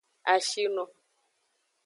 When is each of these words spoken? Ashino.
Ashino. 0.33 0.83